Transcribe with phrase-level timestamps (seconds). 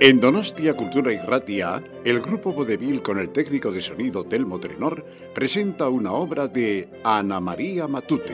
[0.00, 5.04] En Donostia Cultura y Ratia, el grupo vodevil con el técnico de sonido Telmo Trenor
[5.34, 8.32] presenta una obra de Ana María Matute.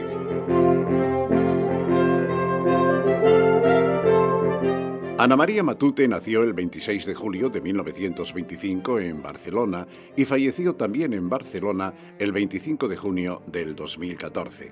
[5.16, 11.14] Ana María Matute nació el 26 de julio de 1925 en Barcelona y falleció también
[11.14, 14.70] en Barcelona el 25 de junio del 2014.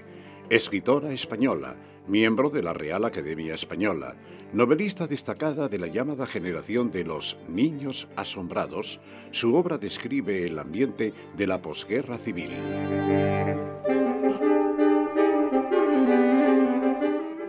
[0.51, 1.75] Escritora española,
[2.07, 4.17] miembro de la Real Academia Española,
[4.53, 11.13] novelista destacada de la llamada generación de los niños asombrados, su obra describe el ambiente
[11.37, 12.51] de la posguerra civil.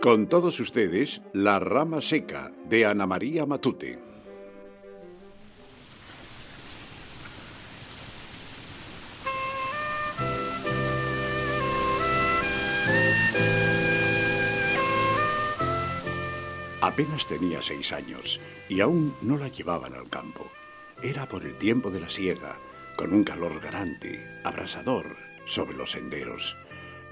[0.00, 4.13] Con todos ustedes, La rama seca de Ana María Matute.
[16.94, 20.48] Apenas tenía seis años y aún no la llevaban al campo.
[21.02, 22.60] Era por el tiempo de la siega,
[22.96, 26.56] con un calor grande, abrasador, sobre los senderos.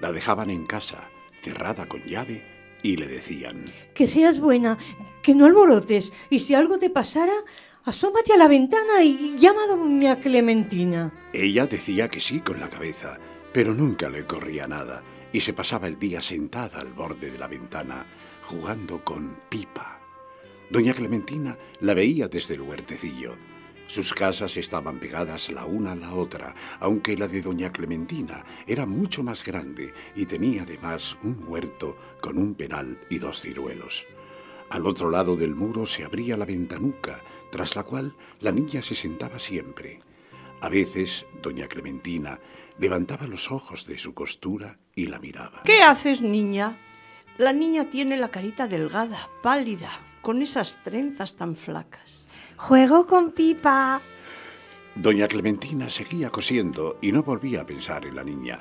[0.01, 1.11] La dejaban en casa,
[1.41, 2.45] cerrada con llave,
[2.81, 3.65] y le decían...
[3.93, 4.79] Que seas buena,
[5.21, 7.35] que no alborotes, y si algo te pasara,
[7.83, 11.13] asómate a la ventana y llama a doña Clementina.
[11.33, 13.19] Ella decía que sí con la cabeza,
[13.53, 17.49] pero nunca le corría nada, y se pasaba el día sentada al borde de la
[17.49, 18.07] ventana,
[18.43, 20.01] jugando con Pipa.
[20.71, 23.37] Doña Clementina la veía desde el huertecillo.
[23.87, 28.87] Sus casas estaban pegadas la una a la otra, aunque la de doña Clementina era
[28.87, 34.07] mucho más grande y tenía además un huerto con un penal y dos ciruelos.
[34.71, 38.95] Al otro lado del muro se abría la ventanuca, tras la cual la niña se
[38.95, 40.01] sentaba siempre.
[40.63, 42.41] A veces, doña Clementina
[42.79, 45.63] levantaba los ojos de su costura y la miraba.
[45.65, 46.79] ¿Qué haces, niña?
[47.39, 52.29] La niña tiene la carita delgada, pálida, con esas trenzas tan flacas.
[52.57, 54.01] Juego con pipa.
[54.95, 58.61] Doña Clementina seguía cosiendo y no volvía a pensar en la niña.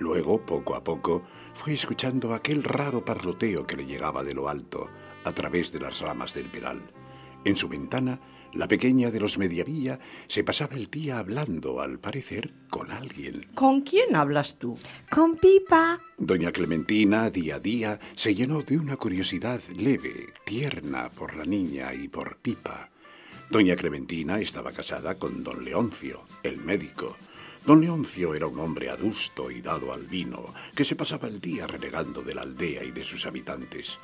[0.00, 1.22] Luego, poco a poco,
[1.54, 4.88] fue escuchando aquel raro parloteo que le llegaba de lo alto,
[5.24, 6.82] a través de las ramas del peral.
[7.44, 8.18] En su ventana,
[8.52, 13.46] la pequeña de los Mediavilla se pasaba el día hablando, al parecer, con alguien.
[13.54, 14.78] ¿Con quién hablas tú?
[15.10, 16.00] Con pipa.
[16.16, 21.94] Doña Clementina, día a día, se llenó de una curiosidad leve, tierna por la niña
[21.94, 22.90] y por Pipa.
[23.50, 27.16] Doña Clementina estaba casada con don Leoncio, el médico.
[27.64, 31.66] Don Leoncio era un hombre adusto y dado al vino, que se pasaba el día
[31.66, 33.98] renegando de la aldea y de sus habitantes.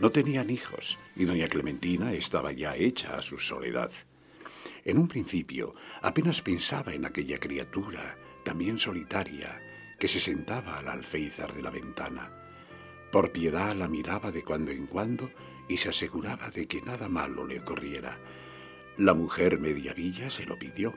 [0.00, 3.92] No tenían hijos y doña Clementina estaba ya hecha a su soledad.
[4.84, 9.60] En un principio apenas pensaba en aquella criatura, también solitaria,
[9.98, 12.32] que se sentaba al alféizar de la ventana.
[13.12, 15.30] Por piedad la miraba de cuando en cuando
[15.68, 18.18] y se aseguraba de que nada malo le ocurriera.
[18.98, 20.94] La mujer mediavilla se lo pidió.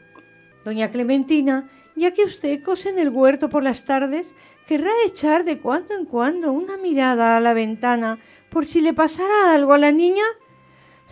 [0.67, 4.33] Doña Clementina, ya que usted cose en el huerto por las tardes,
[4.67, 8.19] querrá echar de cuando en cuando una mirada a la ventana
[8.49, 10.25] por si le pasara algo a la niña.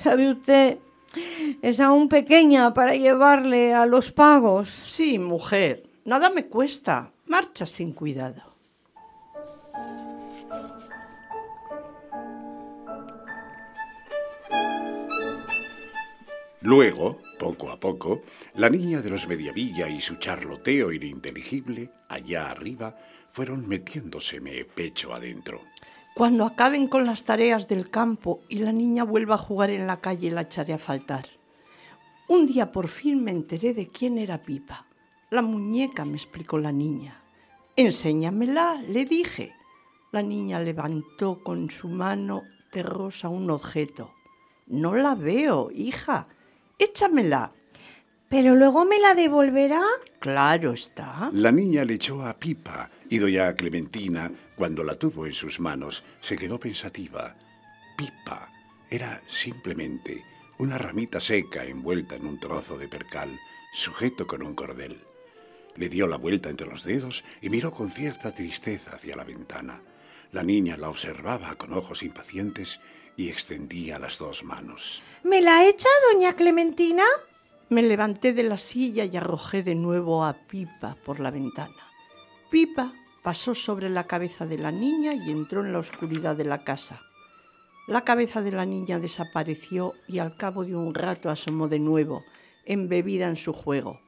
[0.03, 0.79] ¿Sabe usted?
[1.61, 4.67] Es aún pequeña para llevarle a los pagos.
[4.83, 7.13] Sí, mujer, nada me cuesta.
[7.25, 8.54] Marcha sin cuidado.
[16.65, 18.23] Luego, poco a poco,
[18.55, 22.97] la niña de los Mediavilla y su charloteo ininteligible, allá arriba,
[23.33, 25.61] fueron metiéndoseme pecho adentro.
[26.15, 29.97] Cuando acaben con las tareas del campo y la niña vuelva a jugar en la
[29.97, 31.27] calle, la echaré a faltar.
[32.29, 34.87] Un día por fin me enteré de quién era Pipa.
[35.29, 37.21] La muñeca, me explicó la niña.
[37.75, 39.53] Enséñamela, le dije.
[40.11, 42.41] La niña levantó con su mano
[42.71, 44.15] terrosa un objeto.
[44.65, 46.27] No la veo, hija.
[46.77, 47.51] Échamela.
[48.27, 49.81] ¿Pero luego me la devolverá?
[50.19, 51.29] Claro está.
[51.31, 56.03] La niña le echó a Pipa y doña Clementina, cuando la tuvo en sus manos,
[56.19, 57.35] se quedó pensativa.
[57.97, 58.49] Pipa
[58.89, 60.23] era simplemente
[60.57, 63.29] una ramita seca envuelta en un trozo de percal,
[63.71, 65.01] sujeto con un cordel.
[65.75, 69.81] Le dio la vuelta entre los dedos y miró con cierta tristeza hacia la ventana.
[70.31, 72.79] La niña la observaba con ojos impacientes
[73.17, 75.01] y extendía las dos manos.
[75.23, 77.03] ¿Me la echa, doña Clementina?
[77.69, 81.75] Me levanté de la silla y arrojé de nuevo a Pipa por la ventana.
[82.51, 86.63] Pipa pasó sobre la cabeza de la niña y entró en la oscuridad de la
[86.63, 87.01] casa.
[87.87, 92.23] La cabeza de la niña desapareció y al cabo de un rato asomó de nuevo,
[92.65, 93.99] embebida en su juego.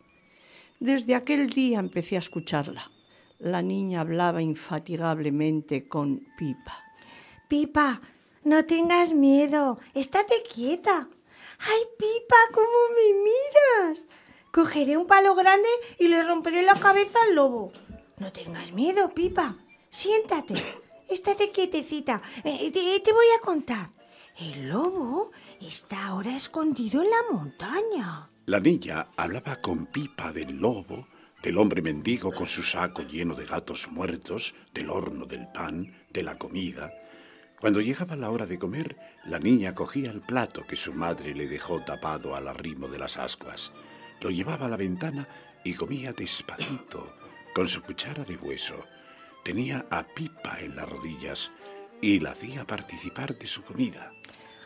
[0.80, 2.92] Desde aquel día empecé a escucharla.
[3.40, 6.78] La niña hablaba infatigablemente con Pipa.
[7.48, 8.02] Pipa,
[8.48, 11.10] no tengas miedo, estate quieta.
[11.60, 14.08] ¡Ay, Pipa, cómo me miras!
[14.54, 15.68] Cogeré un palo grande
[16.00, 17.74] y le romperé la cabeza al lobo.
[18.20, 19.58] No tengas miedo, Pipa.
[19.90, 20.56] Siéntate.
[21.10, 22.22] Estate quietecita.
[22.46, 23.90] Eh, te, te voy a contar.
[24.40, 28.30] El lobo está ahora escondido en la montaña.
[28.46, 31.06] La niña hablaba con Pipa del lobo,
[31.44, 36.24] del hombre mendigo con su saco lleno de gatos muertos, del horno del pan, de
[36.24, 36.94] la comida.
[37.60, 38.96] Cuando llegaba la hora de comer,
[39.26, 43.18] la niña cogía el plato que su madre le dejó tapado al arrimo de las
[43.18, 43.72] ascuas,
[44.22, 45.28] lo llevaba a la ventana
[45.64, 47.16] y comía despacito,
[47.56, 48.86] con su cuchara de hueso.
[49.44, 51.52] Tenía a Pipa en las rodillas
[52.00, 54.12] y la hacía participar de su comida.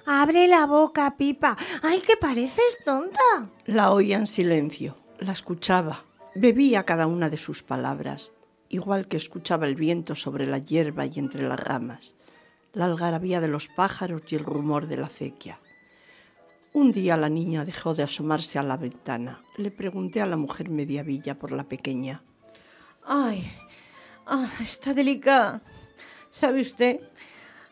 [0.05, 1.55] Abre la boca, Pipa.
[1.81, 3.49] ¡Ay, que pareces tonta!
[3.65, 6.03] La oía en silencio, la escuchaba,
[6.35, 8.33] bebía cada una de sus palabras,
[8.67, 12.15] igual que escuchaba el viento sobre la hierba y entre las ramas,
[12.73, 15.59] la algarabía de los pájaros y el rumor de la acequia.
[16.73, 19.41] Un día la niña dejó de asomarse a la ventana.
[19.57, 22.23] Le pregunté a la mujer mediavilla por la pequeña.
[23.05, 23.51] Ay,
[24.25, 25.61] ah, está delicada.
[26.31, 27.01] ¿Sabe usted?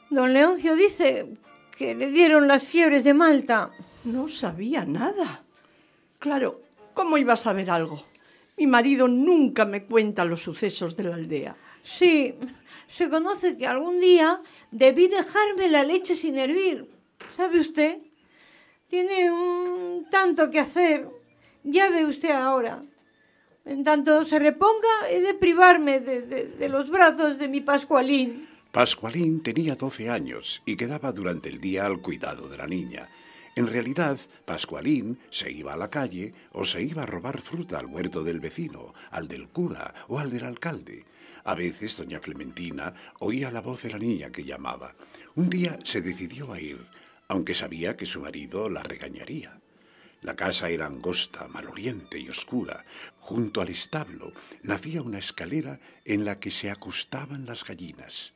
[0.10, 1.38] Don Leoncio dice
[1.78, 3.72] que le dieron las fiebres de Malta.
[4.04, 5.44] No sabía nada.
[6.20, 6.62] Claro,
[6.94, 8.04] ¿cómo iba a saber algo?
[8.58, 11.56] Mi marido nunca me cuenta los sucesos de la aldea.
[11.84, 12.36] Sí,
[12.90, 14.42] se conoce que algún día
[14.72, 16.90] debí dejarme la leche sin hervir.
[17.36, 18.00] ¿Sabe usted?
[18.90, 21.08] Tiene un tanto que hacer.
[21.64, 22.84] Ya ve usted ahora.
[23.66, 28.48] En tanto se reponga, he de privarme de, de, de los brazos de mi Pascualín.
[28.72, 33.10] Pascualín tenía doce años y quedaba durante el día al cuidado de la niña.
[33.56, 37.88] En realidad, Pascualín se iba a la calle o se iba a robar fruta al
[37.88, 41.06] huerto del vecino, al del cura o al del alcalde.
[41.44, 44.96] A veces doña Clementina oía la voz de la niña que llamaba.
[45.36, 46.86] Un día se decidió a ir,
[47.28, 49.60] aunque sabía que su marido la regañaría.
[50.22, 52.86] La casa era angosta, maloriente y oscura.
[53.20, 54.34] Junto al establo
[54.64, 58.34] nacía una escalera en la que se acostaban las gallinas.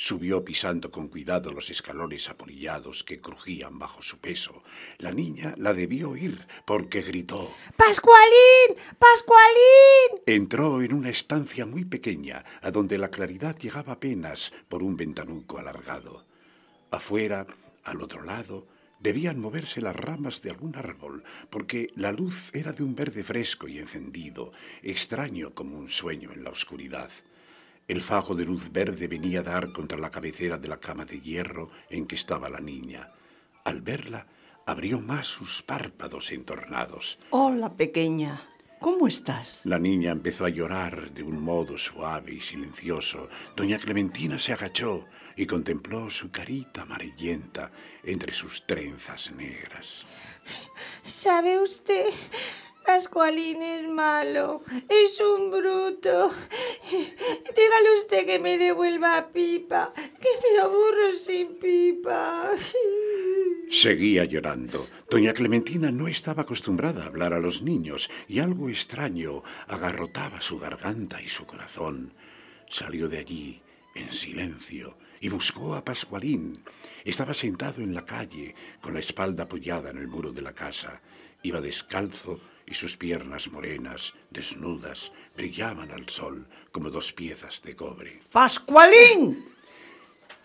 [0.00, 4.62] Subió pisando con cuidado los escalones apolillados que crujían bajo su peso.
[4.98, 8.76] La niña la debió oír porque gritó ¡Pascualín!
[8.96, 10.22] ¡Pascualín!
[10.24, 15.58] Entró en una estancia muy pequeña, a donde la claridad llegaba apenas por un ventanuco
[15.58, 16.24] alargado.
[16.92, 17.44] Afuera,
[17.82, 18.68] al otro lado,
[19.00, 23.66] debían moverse las ramas de algún árbol, porque la luz era de un verde fresco
[23.66, 27.10] y encendido, extraño como un sueño en la oscuridad.
[27.88, 31.20] El fajo de luz verde venía a dar contra la cabecera de la cama de
[31.20, 33.10] hierro en que estaba la niña.
[33.64, 34.26] Al verla,
[34.66, 37.18] abrió más sus párpados entornados.
[37.30, 38.42] Hola, pequeña.
[38.78, 39.64] ¿Cómo estás?
[39.64, 43.30] La niña empezó a llorar de un modo suave y silencioso.
[43.56, 47.72] Doña Clementina se agachó y contempló su carita amarillenta
[48.04, 50.04] entre sus trenzas negras.
[51.06, 52.10] ¿Sabe usted?
[52.88, 56.32] Pascualín es malo, es un bruto.
[56.90, 62.52] Dígale usted que me devuelva a Pipa, que me aburro sin Pipa.
[63.68, 64.88] Seguía llorando.
[65.10, 70.58] Doña Clementina no estaba acostumbrada a hablar a los niños y algo extraño agarrotaba su
[70.58, 72.14] garganta y su corazón.
[72.70, 73.60] Salió de allí
[73.96, 76.64] en silencio y buscó a Pascualín.
[77.04, 81.02] Estaba sentado en la calle, con la espalda apoyada en el muro de la casa.
[81.42, 88.20] Iba descalzo y sus piernas morenas, desnudas, brillaban al sol como dos piezas de cobre.
[88.30, 89.46] ¡Pascualín!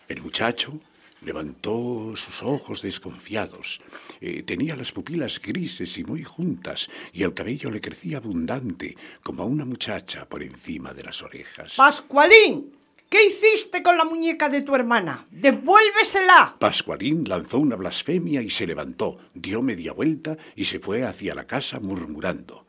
[0.07, 0.79] El muchacho
[1.21, 3.81] levantó sus ojos desconfiados.
[4.21, 9.43] Eh, tenía las pupilas grises y muy juntas, y el cabello le crecía abundante, como
[9.43, 11.75] a una muchacha por encima de las orejas.
[11.75, 12.82] ¡Pascualín!
[13.13, 15.27] ¿Qué hiciste con la muñeca de tu hermana?
[15.29, 16.55] ¡Devuélvesela!
[16.57, 21.45] Pascualín lanzó una blasfemia y se levantó, dio media vuelta y se fue hacia la
[21.45, 22.65] casa murmurando.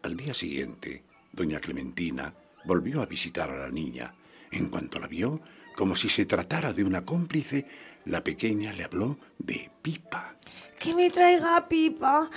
[0.00, 2.32] Al día siguiente, doña Clementina
[2.64, 4.14] volvió a visitar a la niña.
[4.52, 5.42] En cuanto la vio,
[5.76, 7.66] como si se tratara de una cómplice,
[8.06, 10.34] la pequeña le habló de Pipa.
[10.78, 12.30] Que me traiga Pipa.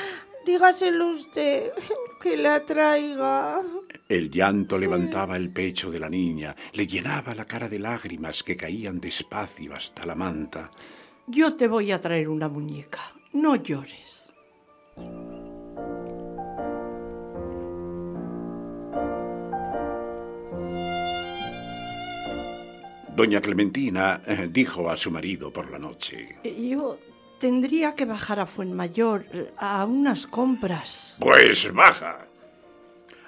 [0.45, 1.71] Dígaselo usted,
[2.21, 3.61] que la traiga.
[4.09, 8.57] El llanto levantaba el pecho de la niña, le llenaba la cara de lágrimas que
[8.57, 10.71] caían despacio hasta la manta.
[11.27, 12.99] Yo te voy a traer una muñeca.
[13.33, 14.33] No llores.
[23.15, 26.37] Doña Clementina eh, dijo a su marido por la noche.
[26.43, 26.97] Yo
[27.41, 31.17] tendría que bajar a Fuenmayor eh, a unas compras.
[31.19, 32.27] Pues baja.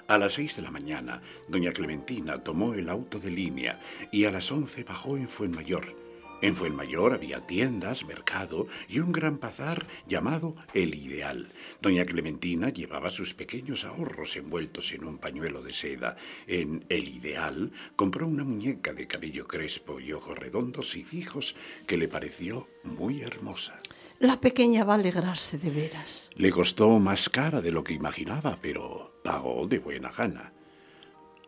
[0.06, 3.80] A las seis de la mañana, doña Clementina tomó el auto de línea
[4.12, 5.96] y a las once bajó en Fuenmayor.
[6.42, 11.50] En Fuenmayor había tiendas, mercado y un gran bazar llamado El Ideal.
[11.80, 16.16] Doña Clementina llevaba sus pequeños ahorros envueltos en un pañuelo de seda.
[16.46, 21.56] En El Ideal compró una muñeca de cabello crespo y ojos redondos y fijos
[21.86, 23.80] que le pareció muy hermosa.
[24.20, 26.30] La pequeña va a alegrarse de veras.
[26.36, 30.52] Le costó más cara de lo que imaginaba, pero pagó de buena gana.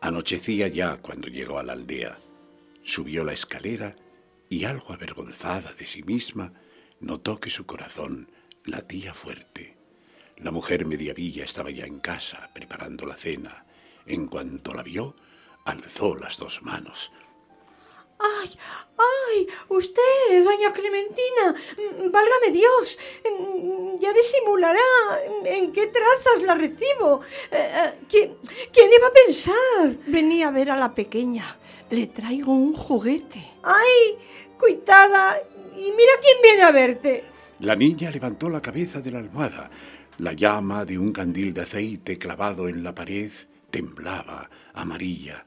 [0.01, 2.19] Anochecía ya cuando llegó a la aldea.
[2.83, 3.95] Subió la escalera
[4.49, 6.53] y algo avergonzada de sí misma,
[6.99, 8.29] notó que su corazón
[8.63, 9.77] latía fuerte.
[10.37, 13.65] La mujer mediavilla estaba ya en casa, preparando la cena.
[14.05, 15.15] En cuanto la vio,
[15.65, 17.11] alzó las dos manos.
[18.19, 18.49] ¡Ay!
[18.97, 19.47] ¡Ay!
[19.69, 24.79] Usted, doña Clementina, mm, válgame Dios, mm, ya disimulará
[25.45, 27.21] en qué trazas la recibo.
[27.51, 28.37] Eh, eh, ¿Quién,
[28.73, 29.97] ¿Quién iba a pensar?
[30.07, 31.57] Venía a ver a la pequeña.
[31.89, 33.45] Le traigo un juguete.
[33.63, 34.17] ¡Ay!
[34.59, 35.39] Cuitada.
[35.75, 37.23] Y mira quién viene a verte.
[37.59, 39.69] La niña levantó la cabeza de la almohada.
[40.17, 43.31] La llama de un candil de aceite clavado en la pared
[43.69, 45.45] temblaba, amarilla.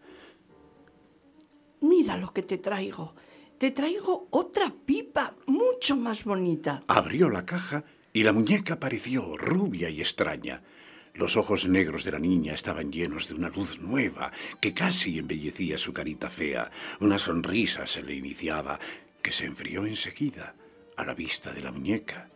[1.81, 3.15] Mira lo que te traigo.
[3.59, 6.83] Te traigo otra pipa mucho más bonita.
[6.89, 10.63] Abrió la caja y la muñeca apareció rubia y extraña.
[11.15, 15.77] Los ojos negros de la niña estaban llenos de una luz nueva que casi embellecía
[15.77, 16.71] su carita fea.
[17.01, 18.79] Una sonrisa se le iniciaba
[19.21, 20.55] que se enfrió enseguida
[20.97, 22.31] a la vista de la muñeca.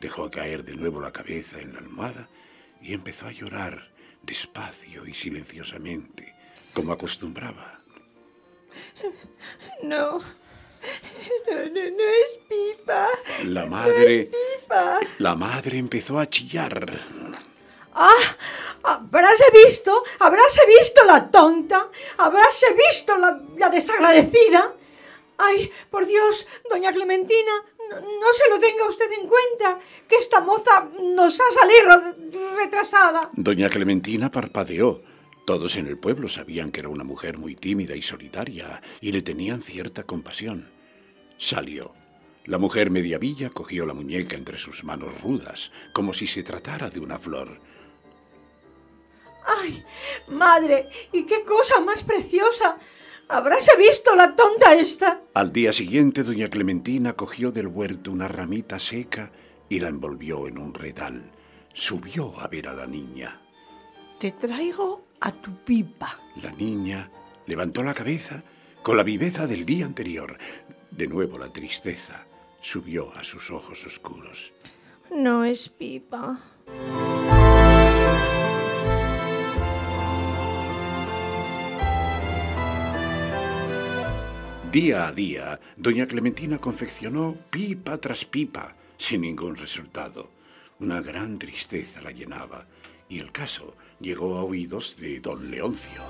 [0.00, 2.28] Dejó caer de nuevo la cabeza en la almohada
[2.82, 3.90] y empezó a llorar
[4.22, 6.34] despacio y silenciosamente,
[6.72, 7.73] como acostumbraba.
[9.82, 13.08] No, no, no, no es pipa.
[13.44, 14.30] La madre.
[14.30, 15.00] No es pipa.
[15.18, 17.00] La madre empezó a chillar.
[17.94, 18.36] ¡Ah!
[18.82, 20.02] ¡Habráse visto!
[20.18, 21.88] ¡Habráse visto la tonta!
[22.18, 24.74] ¡Habráse visto la, la desagradecida!
[25.38, 27.52] ¡Ay, por Dios, doña Clementina!
[27.88, 29.78] No, no, se lo tenga usted en cuenta,
[30.08, 33.28] que esta moza nos ha salido retrasada.
[33.32, 35.02] Doña Clementina parpadeó.
[35.44, 39.20] Todos en el pueblo sabían que era una mujer muy tímida y solitaria y le
[39.20, 40.70] tenían cierta compasión.
[41.36, 41.92] Salió.
[42.46, 47.00] La mujer mediavilla cogió la muñeca entre sus manos rudas, como si se tratara de
[47.00, 47.60] una flor.
[49.46, 49.84] ¡Ay,
[50.28, 50.88] madre!
[51.12, 52.78] ¿Y qué cosa más preciosa!
[53.28, 55.22] ¿Habráse visto la tonta esta?
[55.34, 59.32] Al día siguiente, doña Clementina cogió del huerto una ramita seca
[59.68, 61.30] y la envolvió en un redal.
[61.72, 63.40] Subió a ver a la niña.
[64.18, 66.18] Te traigo a tu pipa.
[66.42, 67.10] La niña
[67.46, 68.42] levantó la cabeza
[68.82, 70.36] con la viveza del día anterior.
[70.90, 72.26] De nuevo la tristeza
[72.60, 74.52] subió a sus ojos oscuros.
[75.10, 76.38] No es pipa.
[84.70, 90.28] Día a día, doña Clementina confeccionó pipa tras pipa, sin ningún resultado.
[90.80, 92.66] Una gran tristeza la llenaba,
[93.08, 96.02] y el caso llegó a oídos de don Leoncio.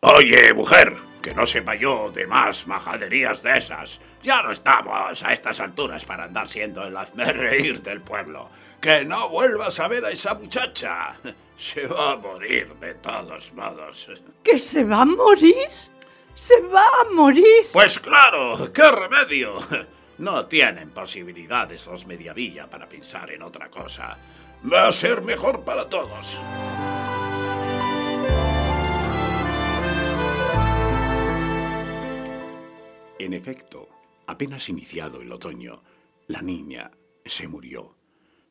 [0.00, 4.00] Oye, mujer, que no sepa yo de más majaderías de esas.
[4.22, 8.48] Ya no estamos a estas alturas para andar siendo el hazme reír del pueblo.
[8.80, 11.16] Que no vuelvas a ver a esa muchacha.
[11.56, 14.08] Se va a morir de todos modos.
[14.42, 15.68] ¿Que se va a morir?
[16.34, 17.66] ¡Se va a morir!
[17.72, 19.58] Pues claro, qué remedio.
[20.18, 24.16] No tienen posibilidades los Mediavilla para pensar en otra cosa.
[24.62, 26.38] Va a ser mejor para todos.
[33.18, 33.88] En efecto,
[34.26, 35.82] apenas iniciado el otoño,
[36.26, 36.90] la niña
[37.24, 37.96] se murió.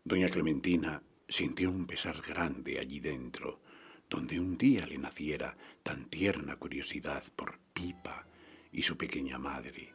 [0.04, 3.62] Doña Clementina sintió un pesar grande allí dentro,
[4.10, 8.26] donde un día le naciera tan tierna curiosidad por Pipa
[8.72, 9.94] y su pequeña madre.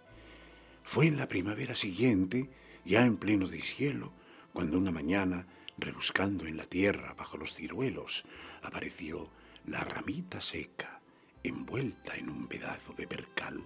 [0.85, 2.51] Fue en la primavera siguiente,
[2.85, 4.13] ya en pleno cielo,
[4.53, 5.47] cuando una mañana,
[5.79, 8.25] rebuscando en la tierra bajo los ciruelos,
[8.63, 9.31] apareció
[9.67, 11.01] la ramita seca,
[11.43, 13.63] envuelta en un pedazo de percal.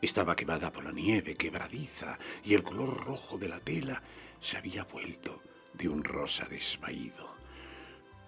[0.00, 4.02] Estaba quemada por la nieve quebradiza y el color rojo de la tela
[4.40, 5.42] se había vuelto
[5.72, 7.34] de un rosa desvaído.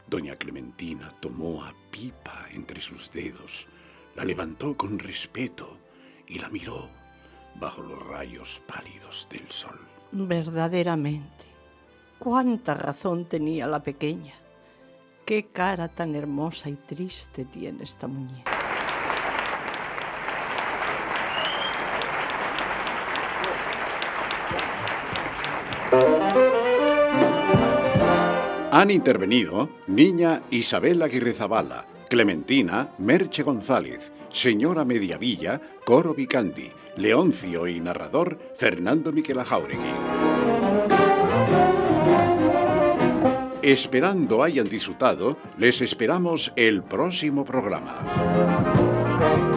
[0.06, 3.66] Doña Clementina tomó a Pipa entre sus dedos,
[4.16, 5.78] la levantó con respeto
[6.26, 6.88] y la miró
[7.56, 9.78] bajo los rayos pálidos del sol.
[10.12, 11.47] Verdaderamente,
[12.18, 14.34] cuánta razón tenía la pequeña.
[15.24, 18.50] Qué cara tan hermosa y triste tiene esta muñeca.
[28.70, 37.80] Han intervenido Niña Isabel Aguirre Zabala, Clementina, Merche González, Señora Mediavilla, Coro Vicandi, Leoncio y
[37.80, 40.27] narrador Fernando Miquela Jauregui.
[43.62, 49.47] Esperando hayan disfrutado, les esperamos el próximo programa.